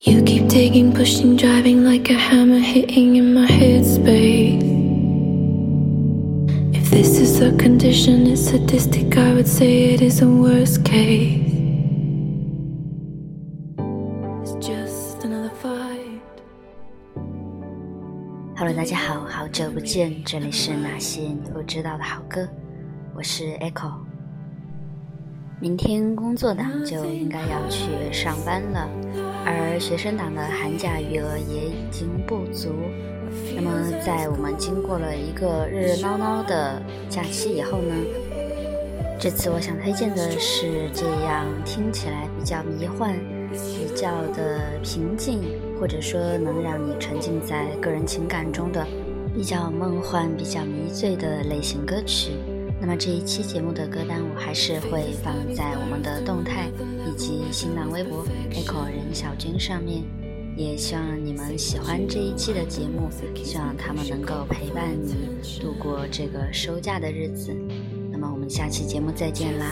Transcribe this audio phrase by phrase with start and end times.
[0.00, 4.62] You keep digging, pushing, driving like a hammer hitting in my headspace.
[6.72, 11.42] If this is a condition, it's sadistic, I would say it is a worst case.
[14.42, 16.22] It's just another fight.
[18.56, 22.48] Hello，大家好，好久不见，这里是那些你不知道的好歌，
[23.16, 23.90] 我是 Echo。
[25.60, 28.88] 明天工作党就应该要去上班了，
[29.44, 32.72] 而学生党的寒假余额也已经不足。
[33.56, 37.92] 那么，在我们经过了一个热热闹闹的假期以后呢，
[39.18, 43.18] 这次我想推荐的是这样听起来比较迷幻、
[43.50, 45.40] 比较的平静，
[45.80, 48.86] 或者说能让你沉浸在个人情感中的
[49.34, 52.30] 比较梦幻、比较迷醉的类型歌曲。
[52.80, 56.70] 那么这一期节目的歌单，我还是会放在我们的动态
[57.06, 60.02] 以及新浪微博 Echo 任小军上面。
[60.56, 63.08] 也希望你们喜欢这一期的节目，
[63.44, 65.14] 希望他们能够陪伴你
[65.60, 67.54] 度过这个收假的日子。
[68.10, 69.70] 那么我们下期节目再见啦！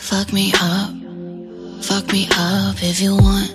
[0.00, 0.90] Fuck me up,
[1.82, 3.54] fuck me up if you want.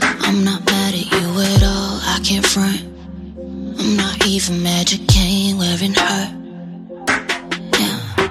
[0.00, 2.82] I'm not mad at you at all, I can't front.
[3.78, 6.30] I'm not even mad you came wearing hurt.
[7.80, 8.28] Yeah,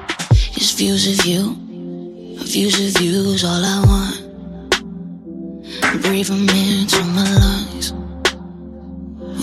[0.53, 1.55] just views of you,
[2.45, 4.19] views of you's all I want.
[6.03, 7.93] Breathe them into my lungs.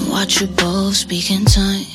[0.08, 1.89] Watch you both speak in tongues.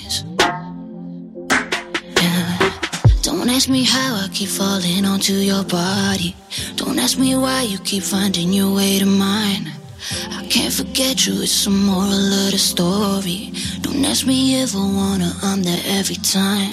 [3.65, 6.35] Ask me how I keep falling onto your body.
[6.75, 9.71] Don't ask me why you keep finding your way to mine.
[10.29, 13.53] I can't forget you, it's a moral of the story.
[13.81, 16.69] Don't ask me if I wanna, I'm there every time.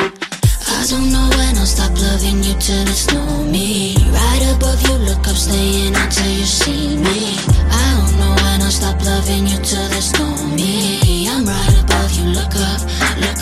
[0.68, 3.96] I don't know when I'll stop loving you till it's no me.
[4.12, 7.40] Right above you, look up, staying until you see me.
[7.72, 11.26] I don't know when I'll stop loving you till there's no me.
[11.26, 12.80] I'm right above you, look up,
[13.16, 13.41] look up,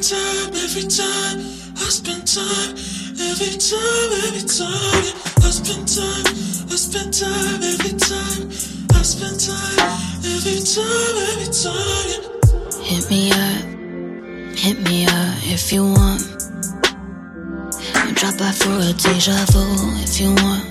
[0.00, 1.38] time, every time.
[1.74, 2.70] I spend time
[3.18, 5.04] every time, every time.
[5.42, 6.26] I spend time,
[6.70, 8.48] I spend time every time.
[8.94, 9.78] I spend time
[10.22, 12.20] every time, every time.
[12.84, 16.22] Hit me up, hit me up if you want.
[18.14, 19.64] Drop by for a deja vu
[20.02, 20.64] if you want.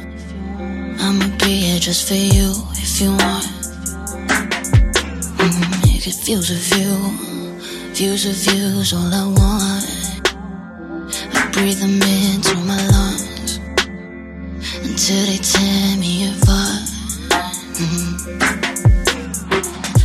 [1.02, 3.46] I'ma be here just for you if you want.
[5.38, 7.37] Mm, you get views of you,
[7.98, 9.86] views of you's all I want.
[11.34, 13.58] I breathe them into my lungs
[14.86, 16.86] until they tear me apart.
[17.82, 18.14] Mm.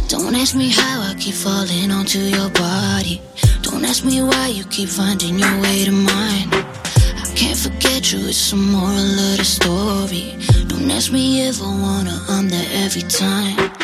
[0.09, 3.21] Don't ask me how I keep falling onto your body.
[3.61, 6.49] Don't ask me why you keep finding your way to mine.
[6.51, 10.39] I can't forget you, it's a moral of the story.
[10.67, 13.82] Don't ask me if I wanna, I'm there every time.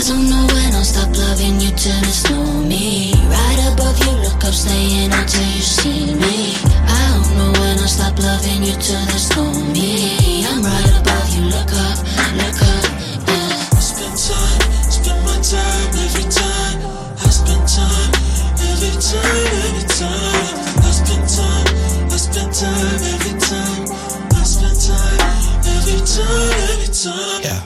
[0.00, 3.12] I don't know when I'll stop loving you till it's no me.
[3.28, 6.56] Right above you, look up, staying until you see me.
[6.88, 9.44] I don't know when I'll stop loving you till there's no
[9.76, 10.40] me.
[10.48, 12.00] I'm right above you, look up,
[12.32, 12.84] look up,
[13.28, 13.76] yeah.
[13.76, 16.80] I spend time, spend my time every time.
[17.20, 18.10] I spend time
[18.56, 20.80] every time, every time.
[20.80, 21.66] I spend time,
[22.08, 23.84] I spend time every time.
[24.32, 25.20] I spend time
[25.68, 27.40] every time, every time.
[27.44, 27.60] Yeah,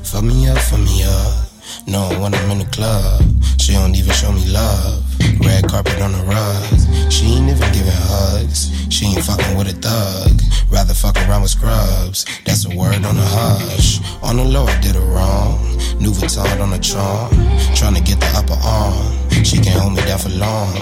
[0.00, 1.43] fuck me up, fuck me up.
[1.86, 3.22] No, when I'm in the club,
[3.60, 5.04] she don't even show me love.
[5.40, 8.72] Red carpet on the rug, she ain't even giving hugs.
[8.88, 10.40] She ain't fucking with a thug,
[10.72, 12.24] rather fuck around with scrubs.
[12.46, 14.00] That's a word on the hush.
[14.22, 15.60] On the low, I did it wrong.
[16.00, 17.30] New Vuitton on the charm,
[17.76, 19.12] trying to get the upper arm.
[19.44, 20.72] She can't hold me down for long.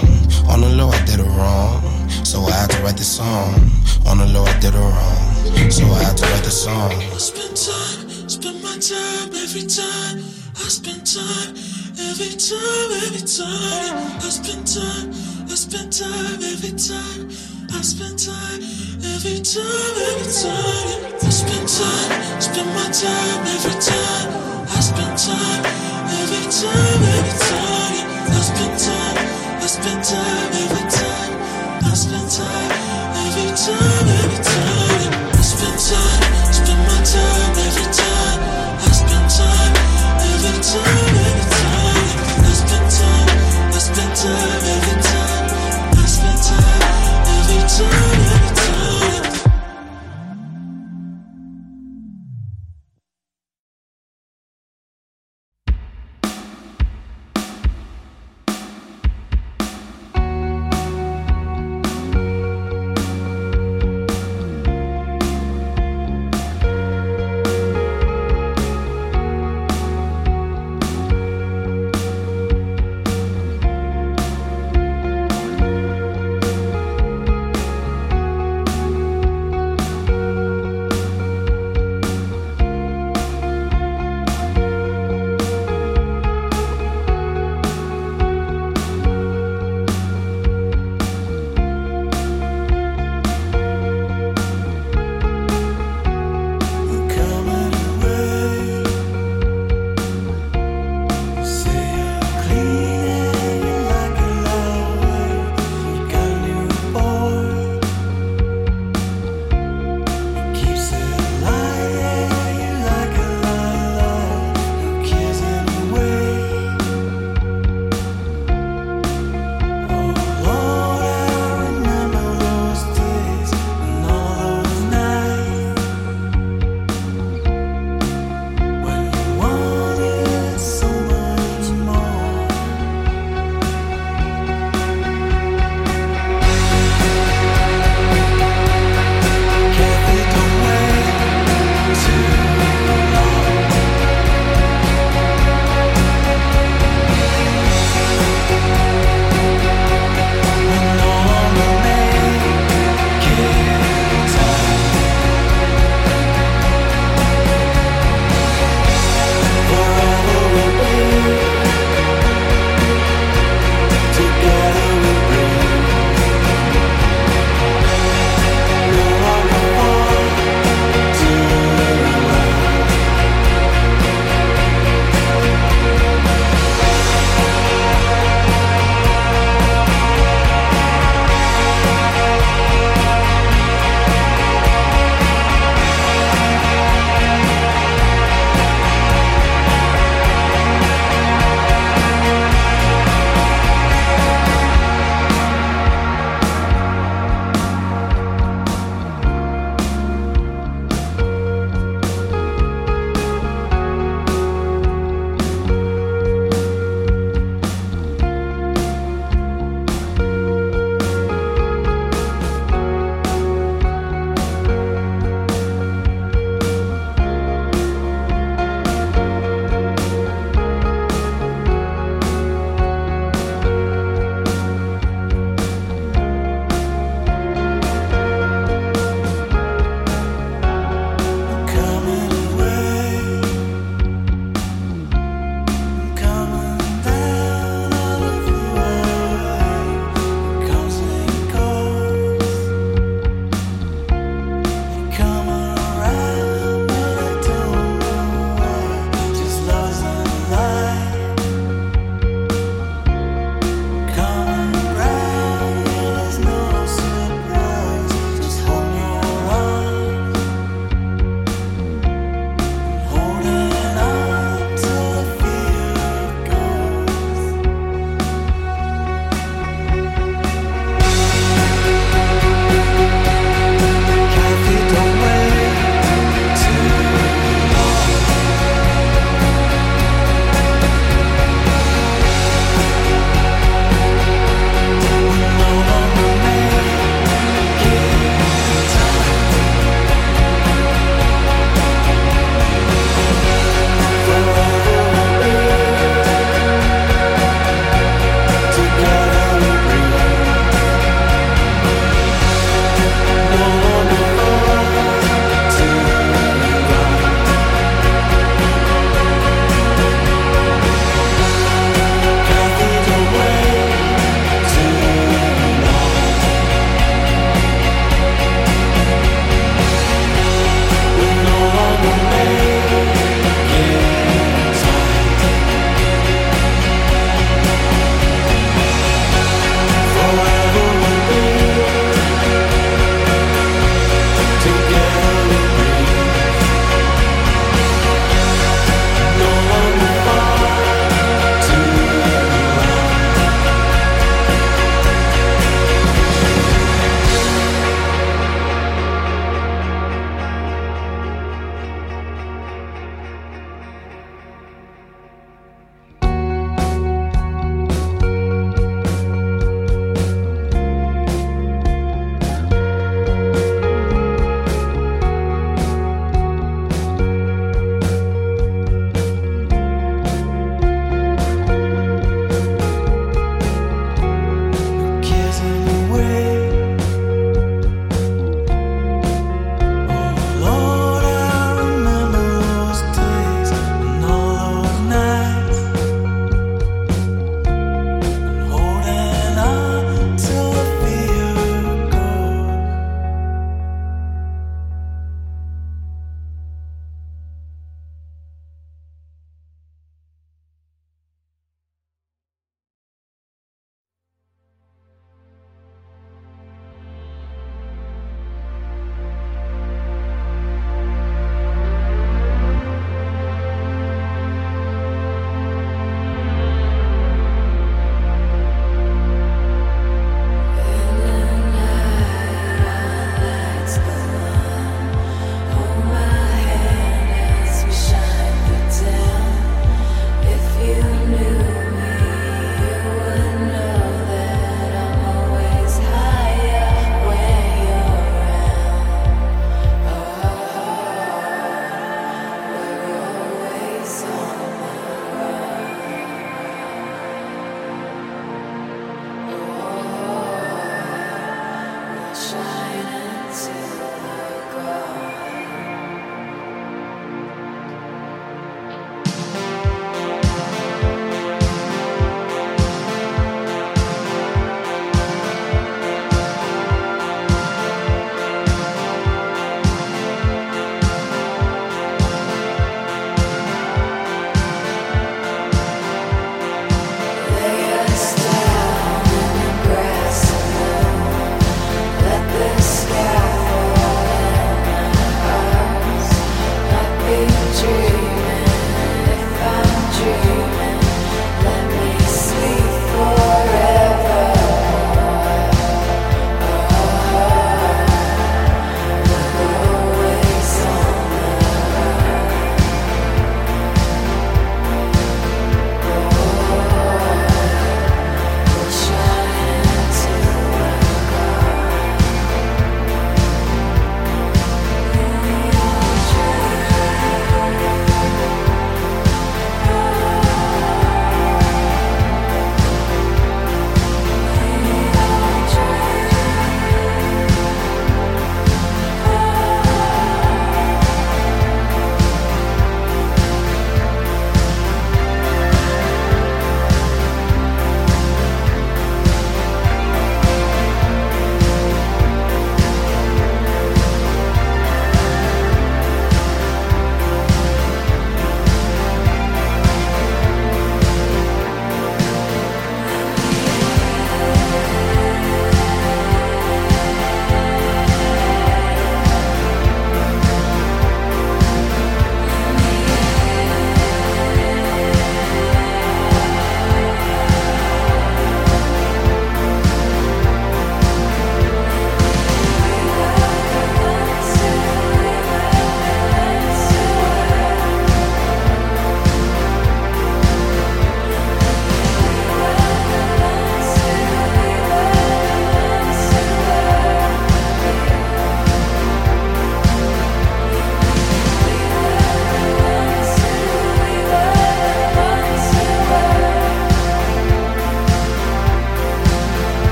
[0.47, 1.83] On the low, I did it wrong,
[2.23, 3.59] so I had to write this song.
[4.07, 6.91] On the low, I did it wrong, so I had to write the song.
[7.19, 10.42] Spend time, spend my time every time.
[10.63, 11.55] I spend time
[11.99, 13.95] every time, every time.
[14.23, 15.11] I spend time,
[15.43, 17.27] I spend time every time.
[17.67, 18.63] I spend time
[19.03, 21.03] every time, every time.
[21.19, 24.27] I spend time, spend my time every time.
[24.71, 25.63] I spend time
[26.23, 28.07] every time, every time.
[28.31, 29.17] I spend time,
[29.59, 31.31] I spend time every time.
[31.83, 32.71] I spend time
[33.19, 35.11] every time, every time.
[35.27, 36.22] I spend time,
[40.75, 41.12] every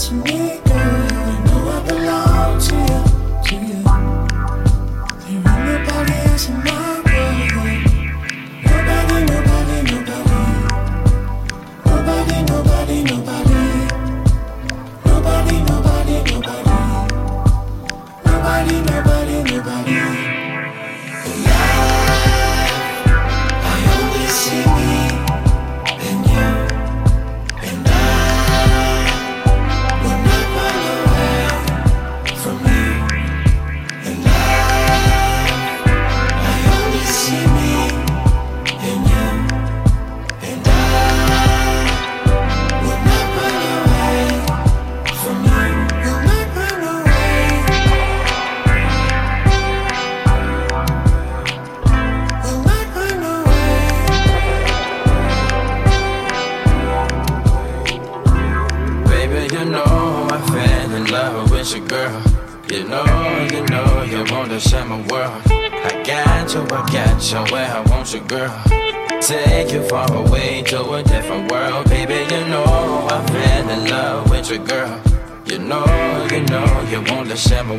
[0.00, 0.69] 请你。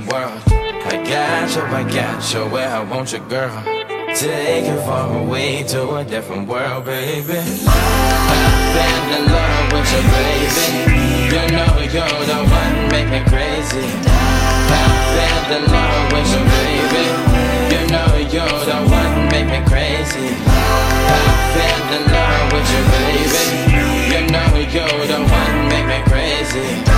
[0.07, 0.41] world.
[0.47, 3.63] I got you, I got you, where I want you, girl.
[4.15, 7.39] Take you far away to a different world, baby.
[7.39, 11.01] I've been in love with you, baby.
[11.31, 13.87] You know you're the one make me crazy.
[14.73, 17.05] I've been in love with you, baby.
[17.71, 20.27] You know you're the one make me crazy.
[21.15, 23.43] I've been in love with you, baby.
[24.11, 26.90] You know you're the one make me crazy.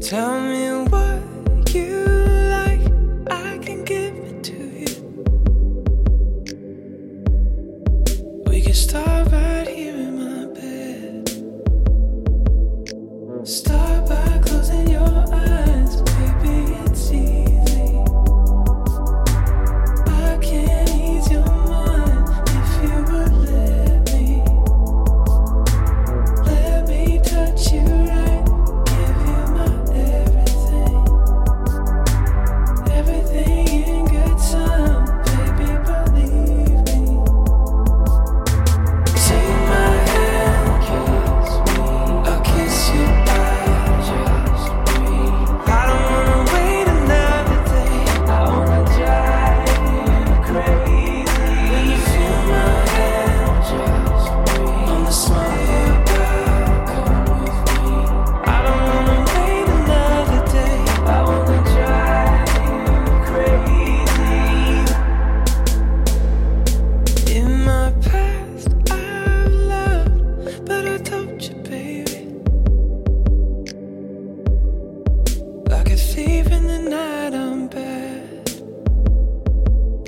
[0.00, 0.99] Tell me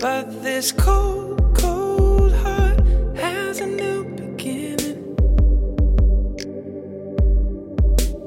[0.03, 2.81] But this cold, cold heart
[3.17, 4.97] has a new beginning.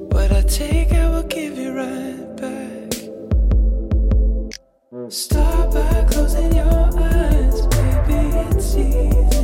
[0.10, 2.94] What I take, I will give you right back.
[5.12, 9.35] Start by closing your eyes, baby, it's easy.